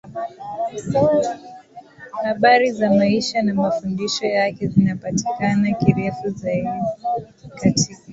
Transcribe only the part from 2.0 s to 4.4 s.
Habari za maisha na mafundisho